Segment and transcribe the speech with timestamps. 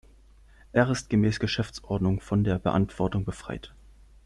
[0.71, 3.75] Er ist gemäß Geschäftsordnung von der Beantwortung befreit.